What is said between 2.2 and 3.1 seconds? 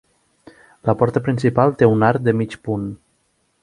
de mig punt.